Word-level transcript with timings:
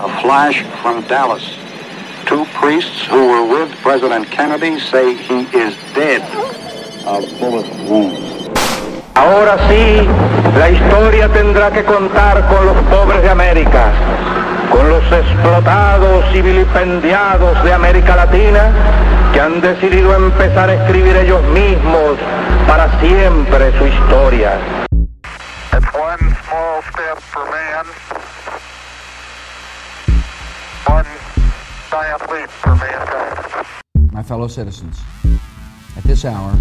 A 0.00 0.20
flash 0.20 0.62
from 0.82 1.02
Dallas. 1.08 1.42
Two 2.26 2.44
priests 2.60 3.06
who 3.06 3.28
were 3.28 3.46
with 3.46 3.70
President 3.82 4.30
Kennedy 4.30 4.78
say 4.78 5.14
he 5.14 5.40
is 5.56 5.74
dead 5.94 6.22
of 7.06 7.24
bullet 7.40 7.68
wounds. 7.88 8.48
Ahora 9.14 9.56
sí, 9.68 10.06
la 10.58 10.70
historia 10.70 11.28
tendrá 11.28 11.70
que 11.70 11.84
contar 11.84 12.46
con 12.48 12.66
los 12.66 12.76
pobres 12.84 13.22
de 13.22 13.30
América, 13.30 13.92
con 14.70 14.88
los 14.88 15.04
explotados 15.12 16.24
y 16.34 16.42
vilipendiados 16.42 17.62
de 17.64 17.72
América 17.72 18.16
Latina 18.16 18.72
que 19.32 19.40
han 19.40 19.60
decidido 19.60 20.14
empezar 20.14 20.68
a 20.68 20.74
escribir 20.74 21.16
ellos 21.16 21.42
mismos 21.44 22.18
para 22.66 23.00
siempre 23.00 23.72
su 23.78 23.86
historia. 23.86 24.58
It's 25.72 25.86
one 25.94 26.36
small 26.44 26.82
step 26.90 27.18
for 27.18 27.44
man, 27.50 27.86
one 30.86 31.06
giant 31.90 32.22
leap 32.30 32.48
for 32.48 32.74
mankind. 32.76 33.66
My 34.12 34.22
fellow 34.22 34.48
citizens, 34.48 35.00
at 35.96 36.02
this 36.04 36.24
hour, 36.24 36.56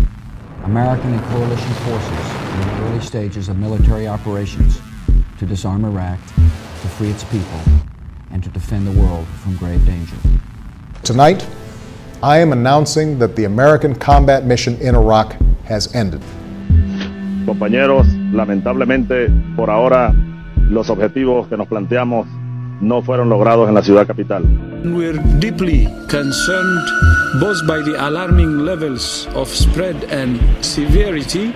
American 0.64 1.14
and 1.14 1.24
coalition 1.26 1.74
forces 1.86 2.10
are 2.10 2.62
in 2.62 2.68
the 2.68 2.84
early 2.84 3.02
stages 3.02 3.50
of 3.50 3.58
military 3.58 4.08
operations 4.08 4.80
to 5.40 5.46
disarm 5.46 5.86
Iraq, 5.86 6.20
to 6.36 6.88
free 6.88 7.10
its 7.10 7.24
people, 7.26 7.60
and 8.32 8.44
to 8.44 8.50
defend 8.50 8.86
the 8.86 8.92
world 8.92 9.26
from 9.42 9.56
grave 9.58 9.84
danger. 9.86 10.16
Tonight, 11.04 11.48
I 12.22 12.38
am 12.38 12.52
announcing 12.52 13.18
that 13.20 13.36
the 13.36 13.46
American 13.46 13.96
combat 13.96 14.46
mission 14.46 14.80
in 14.80 14.94
Iraq 14.96 15.36
has 15.66 15.94
ended. 15.96 16.22
Compañeros, 17.46 18.06
lamentablemente 18.32 19.30
por 19.56 19.70
ahora 19.72 20.14
los 20.70 20.90
objetivos 20.90 21.48
que 21.48 21.58
nos 21.58 21.68
planteamos 21.68 22.28
no 22.82 23.02
fueron 23.02 23.30
logrados 23.30 23.70
en 23.70 23.76
la 23.76 23.82
ciudad 23.82 24.08
capital. 24.08 24.44
We're 24.84 25.20
deeply 25.40 25.88
concerned 26.10 26.82
both 27.40 27.66
by 27.68 27.82
the 27.82 27.96
alarming 28.00 28.66
levels 28.66 29.28
of 29.36 29.48
spread 29.48 29.96
and 30.12 30.40
severity 30.62 31.54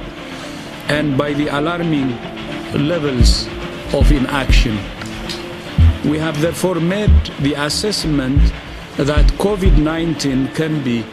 and 0.88 1.18
by 1.18 1.34
the 1.34 1.48
alarming 1.48 2.16
levels 2.74 3.48
of 3.94 4.12
inaction. 4.12 4.78
We 6.06 6.20
have 6.20 6.40
therefore 6.40 6.76
made 6.80 7.32
the 7.42 7.54
assessment 7.56 8.40
that 8.98 9.26
COVID 9.40 9.78
19 9.78 10.50
can 10.54 10.84
be 10.84 11.04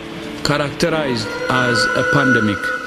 characterized 0.44 1.27
as 1.48 1.83
a 1.96 2.05
pandemic. 2.12 2.81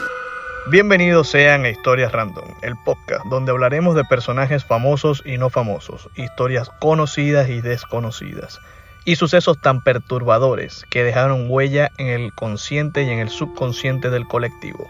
Bienvenidos 0.68 1.30
sean 1.30 1.64
a 1.64 1.70
Historias 1.70 2.12
Random, 2.12 2.44
el 2.64 2.74
podcast 2.86 3.24
donde 3.28 3.52
hablaremos 3.52 3.94
de 3.94 4.04
personajes 4.04 4.66
famosos 4.66 5.22
y 5.24 5.38
no 5.38 5.52
famosos, 5.52 6.10
historias 6.16 6.72
conocidas 6.80 7.50
y 7.50 7.62
desconocidas, 7.62 8.60
y 9.06 9.16
sucesos 9.16 9.62
tan 9.62 9.84
perturbadores 9.84 10.84
que 10.90 11.04
dejaron 11.04 11.52
huella 11.52 11.92
en 12.00 12.08
el 12.08 12.34
consciente 12.34 13.04
y 13.04 13.12
en 13.12 13.20
el 13.20 13.30
subconsciente 13.30 14.10
del 14.10 14.28
colectivo. 14.28 14.90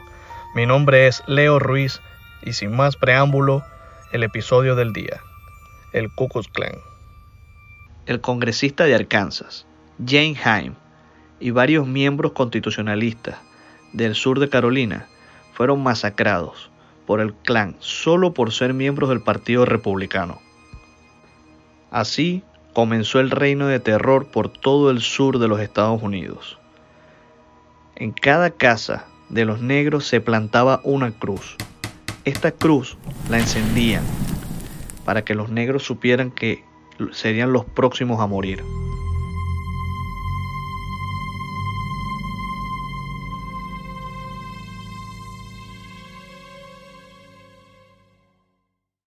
Mi 0.56 0.66
nombre 0.66 1.08
es 1.08 1.22
Leo 1.28 1.60
Ruiz 1.60 2.00
y 2.42 2.54
sin 2.54 2.74
más 2.74 2.96
preámbulo, 2.96 3.62
el 4.14 4.24
episodio 4.24 4.78
del 4.78 4.94
día, 4.94 5.20
el 5.92 6.10
Ku 6.10 6.30
Klux 6.30 6.48
Klan. 6.48 6.80
El 8.06 8.22
congresista 8.22 8.86
de 8.86 8.96
Arkansas, 8.96 9.66
Jane 10.00 10.38
Haim, 10.42 10.76
y 11.42 11.52
varios 11.52 11.86
miembros 11.86 12.32
constitucionalistas 12.32 13.36
del 13.92 14.16
sur 14.16 14.40
de 14.40 14.48
Carolina 14.48 15.10
fueron 15.56 15.82
masacrados 15.82 16.70
por 17.08 17.22
el 17.22 17.34
clan 17.34 17.76
solo 17.80 18.34
por 18.34 18.52
ser 18.52 18.74
miembros 18.74 19.10
del 19.10 19.22
Partido 19.22 19.66
Republicano. 19.66 20.40
Así 21.92 22.44
comenzó 22.74 23.22
el 23.22 23.32
reino 23.32 23.68
de 23.68 23.80
terror 23.80 24.28
por 24.28 24.50
todo 24.50 24.92
el 24.92 25.00
sur 25.00 25.40
de 25.40 25.48
los 25.48 25.62
Estados 25.62 26.04
Unidos. 26.04 26.60
En 27.96 28.12
cada 28.12 28.50
casa 28.52 29.06
de 29.30 29.46
los 29.46 29.62
negros 29.62 30.06
se 30.06 30.20
plantaba 30.20 30.82
una 30.84 31.12
cruz. 31.12 31.56
Esta 32.26 32.52
cruz 32.52 32.98
la 33.30 33.40
encendían 33.40 34.04
para 35.06 35.24
que 35.24 35.36
los 35.36 35.50
negros 35.50 35.84
supieran 35.84 36.32
que 36.32 36.66
serían 37.12 37.54
los 37.54 37.64
próximos 37.64 38.20
a 38.20 38.28
morir. 38.28 38.62